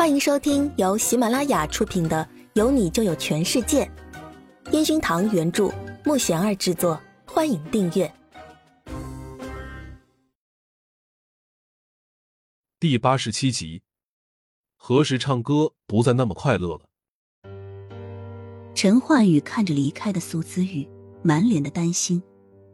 [0.00, 3.84] 欢迎收听由喜马拉雅出品的《有你就有全世界》，
[4.72, 5.70] 烟熏堂原著，
[6.06, 6.98] 木贤儿制作。
[7.26, 8.10] 欢迎订阅
[12.78, 13.82] 第八十七集。
[14.74, 16.80] 何时唱歌不再那么快乐了？
[18.74, 20.88] 陈焕宇看着离开的苏姿玉，
[21.22, 22.22] 满脸的担心，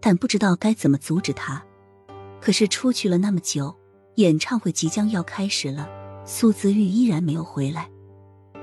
[0.00, 1.66] 但不知道该怎么阻止他。
[2.40, 3.76] 可是出去了那么久，
[4.14, 6.05] 演唱会即将要开始了。
[6.28, 7.88] 苏姿玉依然没有回来，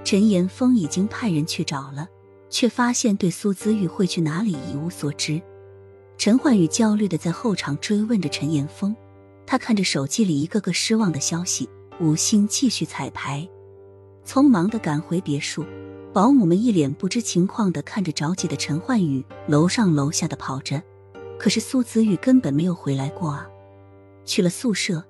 [0.04, 2.05] 陈岩峰已经派人去找了，
[2.49, 5.41] 却发现对苏姿玉会去哪里一无所知。
[6.18, 8.94] 陈焕宇焦虑的在后场追问着陈岩峰，
[9.45, 11.70] 他看着手机里一个个失望的消息，
[12.02, 13.48] 无心继续彩排，
[14.26, 15.66] 匆忙的赶回别墅。
[16.12, 20.84] 保姆们一脸不知情况的看着着急的陈焕宇，楼上楼下的跑着，
[21.40, 23.48] 可是苏姿玉根本没有回来过啊！
[24.26, 25.02] 去了宿舍。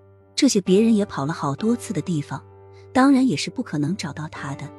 [0.44, 2.46] 这些别人也跑了好多次的地方，
[2.92, 4.70] 当然也是不可能找到他的。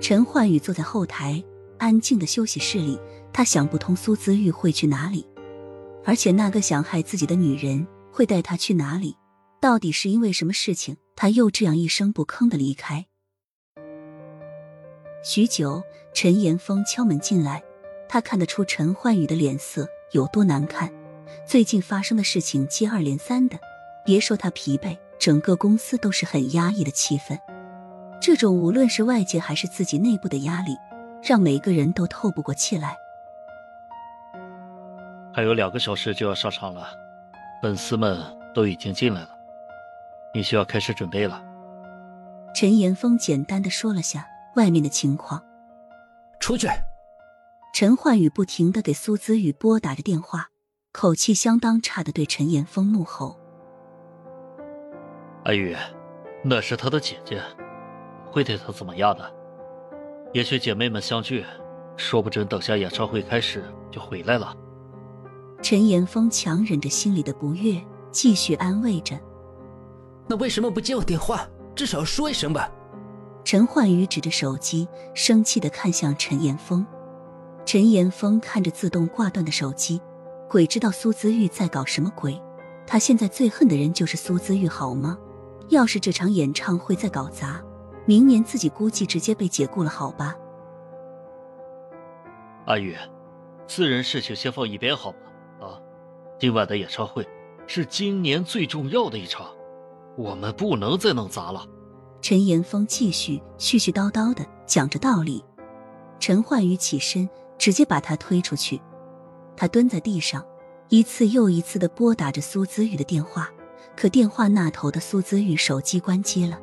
[0.00, 1.40] 陈焕宇坐在后台
[1.78, 2.98] 安静的休息室里，
[3.32, 5.24] 他想不通苏姿玉会去哪里，
[6.04, 9.16] 而且那个想害自己的女人会带他去哪里？
[9.60, 13.06] 到底是因为什么事情，他又这样一声不吭的离开？
[15.22, 15.80] 许久，
[16.12, 17.62] 陈岩峰敲门进来，
[18.08, 20.92] 他看得出陈焕宇的脸色有多难看，
[21.46, 23.60] 最近发生的事情接二连三的。
[24.08, 27.38] 别说他疲惫，整个公司都是很压抑的气氛。
[28.22, 30.78] 这种无论是外界还是自己内部的压力，
[31.22, 32.96] 让每个人都透不过气来。
[35.30, 36.88] 还有两个小时就要上场了，
[37.60, 38.18] 粉丝们
[38.54, 39.28] 都已经进来了，
[40.32, 41.44] 你需要开始准备了。
[42.54, 45.44] 陈岩峰简单的说了下外面的情况。
[46.40, 46.66] 出去。
[47.74, 50.48] 陈焕宇不停的给苏子雨拨打着电话，
[50.92, 53.38] 口气相当差的对陈岩峰怒吼。
[55.44, 55.74] 阿宇，
[56.42, 57.40] 那是他的姐姐，
[58.30, 59.32] 会对他怎么样的？
[60.32, 61.44] 也许姐妹们相聚，
[61.96, 64.54] 说不准等下演唱会开始就回来了。
[65.62, 69.18] 陈岩峰强忍着心里的不悦，继续安慰着。
[70.26, 71.48] 那为什么不接我电话？
[71.74, 72.70] 至少说一声吧。
[73.44, 76.84] 陈焕宇指着手机，生气的看向陈岩峰。
[77.64, 80.00] 陈岩峰看着自动挂断的手机，
[80.48, 82.38] 鬼知道苏姿玉在搞什么鬼。
[82.86, 85.18] 他现在最恨的人就是苏姿玉，好吗？
[85.68, 87.62] 要是这场演唱会再搞砸，
[88.06, 90.34] 明年自己估计直接被解雇了，好吧？
[92.66, 92.96] 阿宇，
[93.66, 95.66] 私人事情先放一边好吗？
[95.66, 95.80] 啊，
[96.38, 97.26] 今晚的演唱会
[97.66, 99.46] 是今年最重要的一场，
[100.16, 101.66] 我们不能再弄砸了。
[102.20, 105.44] 陈岩峰继续絮絮叨叨的讲着道理。
[106.18, 108.80] 陈焕宇起身，直接把他推出去。
[109.56, 110.44] 他蹲在地上，
[110.88, 113.50] 一次又一次的拨打着苏子宇的电话。
[113.98, 116.56] 可电话那头的苏姿玉手机关机了，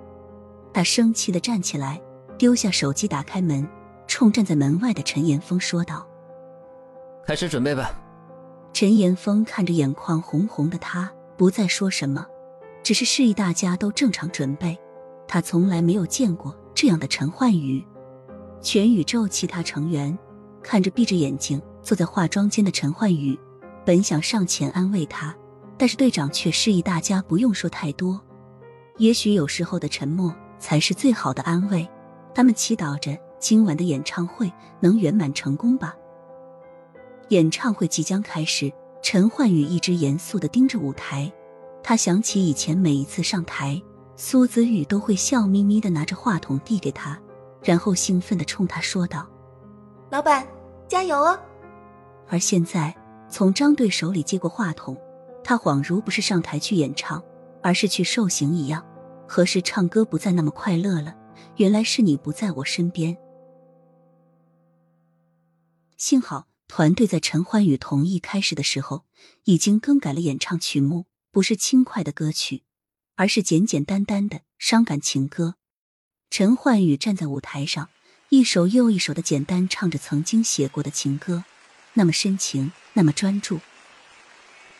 [0.72, 2.02] 他生气的站起来，
[2.38, 3.68] 丢下手机，打开门，
[4.08, 6.08] 冲站在门外的陈岩峰说道
[7.28, 7.92] ：“开始准备吧。”
[8.72, 12.26] 陈岩峰看着眼眶红红的他，不再说什么，
[12.82, 14.80] 只是示意大家都正常准备。
[15.28, 17.86] 他从来没有见过这样的陈焕宇。
[18.62, 20.18] 全宇宙其他成员
[20.64, 23.38] 看着闭着眼睛坐在化妆间的陈焕宇，
[23.84, 25.36] 本想上前安慰他。
[25.78, 28.20] 但是队长却示意大家不用说太多，
[28.98, 31.88] 也许有时候的沉默才是最好的安慰。
[32.34, 35.96] 他们祈祷着今晚的演唱会能圆满成功吧。
[37.30, 38.72] 演唱会即将开始，
[39.02, 41.32] 陈焕宇一直严肃的盯着舞台。
[41.82, 43.82] 他想起以前每一次上台，
[44.16, 47.20] 苏子玉都会笑眯眯的拿着话筒递给他，
[47.62, 49.28] 然后兴奋的冲他说道
[50.10, 50.48] ：“老板，
[50.88, 51.40] 加油哦！”
[52.28, 52.96] 而现在
[53.30, 54.98] 从张队手里接过话筒。
[55.48, 57.24] 他恍如不是上台去演唱，
[57.62, 58.84] 而是去受刑一样。
[59.28, 61.16] 何时唱歌不再那么快乐了？
[61.58, 63.16] 原来是你不在我身边。
[65.98, 69.06] 幸好团队在陈欢宇同意开始的时候，
[69.44, 72.64] 已经更改了演唱曲目，不是轻快的歌曲，
[73.16, 75.58] 而是简简单单的伤感情歌。
[76.32, 77.90] 陈焕宇站在舞台上，
[78.30, 81.44] 一首又一首的简单唱着曾经写过的情歌，
[81.94, 83.60] 那么深情，那么专注。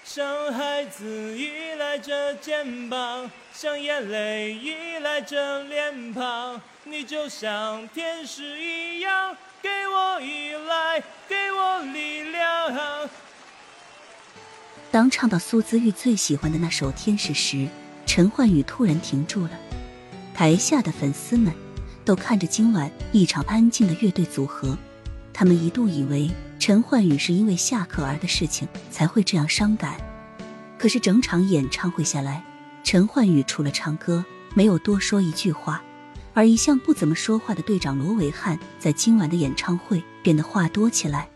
[0.08, 13.10] 像孩子依赖着肩膀，像眼泪依赖着脸庞，你就像天使一样，给我依赖，给我力量。
[14.92, 17.68] 当唱到苏姿玉最喜欢的那首《天使》时，
[18.06, 19.60] 陈焕宇突然停住了。
[20.36, 21.52] 台下的粉丝们
[22.06, 24.78] 都看着今晚一场安静的乐队组合，
[25.34, 26.30] 他们一度以为。
[26.66, 29.98] 陈焕宇是因为下课儿的事情才会这样伤感，
[30.80, 32.44] 可是整场演唱会下来，
[32.84, 34.26] 陈焕宇除了唱歌，
[34.56, 35.84] 没有多说一句话，
[36.34, 41.30] 而一向不怎么说话的队长罗维汉，在今晚的演唱会变得话多起来。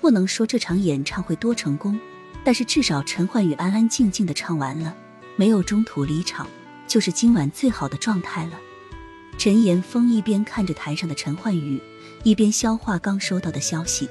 [0.00, 1.98] 不能说这场演唱会多成功，
[2.44, 4.94] 但是至少陈焕宇安安静静的唱完了，
[5.34, 6.46] 没有中途离场，
[6.86, 8.52] 就是今晚最好的状态了。
[9.36, 11.82] 陈岩峰一边看着台上的陈焕宇，
[12.22, 14.08] 一边消化刚收到的消息。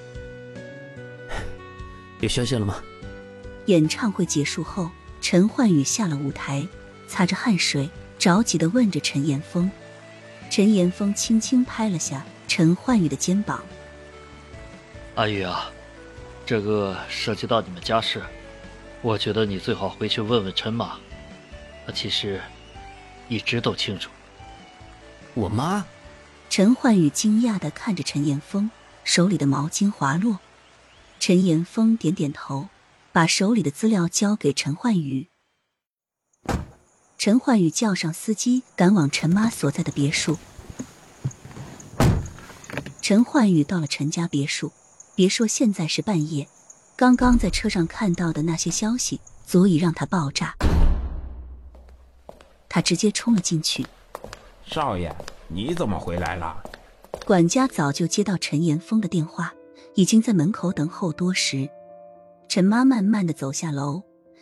[2.21, 2.81] 有消息了吗？
[3.65, 4.89] 演唱会结束后，
[5.21, 6.65] 陈焕宇下了舞台，
[7.07, 9.69] 擦着汗水，着急的问着陈岩峰。
[10.49, 13.63] 陈岩峰轻轻拍了下陈焕宇的肩膀
[15.15, 15.71] ：“阿宇啊，
[16.45, 18.21] 这个涉及到你们家事，
[19.01, 20.97] 我觉得你最好回去问问陈妈，
[21.85, 22.39] 她其实
[23.29, 24.09] 一直都清楚。”
[25.33, 25.85] 我妈。
[26.49, 28.69] 陈焕宇惊讶的看着陈岩峰，
[29.05, 30.37] 手里的毛巾滑落。
[31.31, 32.67] 陈岩峰点点头，
[33.13, 35.29] 把手里的资料交给陈焕宇。
[37.17, 40.37] 陈焕宇叫上司机，赶往陈妈所在的别墅。
[43.01, 44.73] 陈焕宇到了陈家别墅，
[45.15, 46.49] 别说现在是半夜，
[46.97, 50.57] 刚刚在车上看到的那些消息，足以让他爆炸。
[52.67, 53.87] 他直接冲了进去。
[54.65, 55.15] 少爷，
[55.47, 56.61] 你怎么回来了？
[57.25, 59.53] 管家早就接到陈岩峰的电话，
[59.95, 61.69] 已经在门口等候多时。
[62.47, 64.01] 陈妈慢慢的走下楼，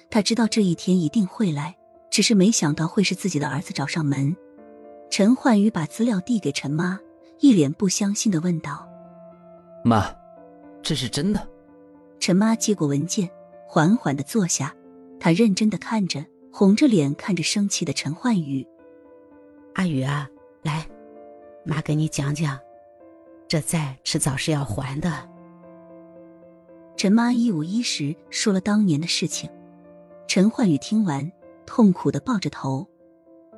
[0.09, 1.75] 她知道这一天一定会来。
[2.11, 4.35] 只是没想到会是自己的儿子找上门。
[5.11, 6.99] 陈焕宇把资料递给陈妈，
[7.39, 8.89] 一脸不相信的问道
[9.85, 10.11] ：“妈，
[10.81, 11.47] 这是真的？”
[12.19, 13.29] 陈妈接过文件，
[13.67, 14.75] 缓缓的坐下，
[15.19, 18.65] 她认真的看着，红着脸看着生气的陈焕宇
[19.75, 20.27] ：“阿宇啊，
[20.63, 20.89] 来，
[21.63, 22.59] 妈给你讲讲，
[23.47, 25.28] 这债迟早是要还的。”
[26.99, 29.49] 陈妈一五一十说了当年的事情。
[30.27, 31.31] 陈焕宇听完。
[31.65, 32.85] 痛苦的抱着头，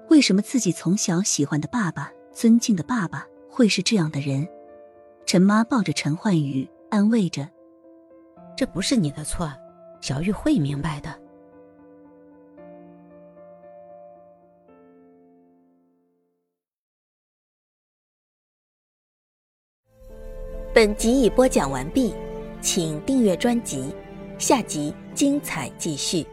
[0.10, 4.48] 为什么自己从小喜欢的爸爸、尊敬的爸爸会是这样的人？
[5.26, 7.50] 陈妈抱着陈焕宇，安慰着
[8.56, 9.52] ：“这不是你的错，
[10.02, 11.20] 小玉会明白的。”
[20.76, 22.14] 本集已播讲完毕，
[22.62, 23.94] 请订阅专辑，
[24.38, 26.26] 下集精彩继续。